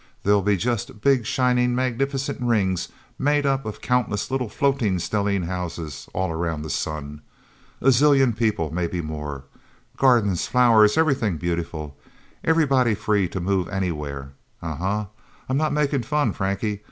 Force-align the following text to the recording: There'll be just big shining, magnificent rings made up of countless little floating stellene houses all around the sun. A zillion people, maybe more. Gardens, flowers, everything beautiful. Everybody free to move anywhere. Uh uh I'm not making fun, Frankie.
There'll 0.23 0.41
be 0.41 0.57
just 0.57 1.01
big 1.01 1.27
shining, 1.27 1.75
magnificent 1.75 2.41
rings 2.41 2.89
made 3.19 3.45
up 3.45 3.67
of 3.67 3.81
countless 3.81 4.31
little 4.31 4.49
floating 4.49 4.97
stellene 4.97 5.43
houses 5.45 6.09
all 6.11 6.31
around 6.31 6.63
the 6.63 6.71
sun. 6.71 7.21
A 7.81 7.89
zillion 7.91 8.35
people, 8.35 8.71
maybe 8.73 8.99
more. 8.99 9.43
Gardens, 9.97 10.47
flowers, 10.47 10.97
everything 10.97 11.37
beautiful. 11.37 11.95
Everybody 12.43 12.95
free 12.95 13.27
to 13.29 13.39
move 13.39 13.69
anywhere. 13.69 14.31
Uh 14.59 14.77
uh 14.81 15.05
I'm 15.47 15.57
not 15.57 15.71
making 15.71 16.01
fun, 16.01 16.33
Frankie. 16.33 16.79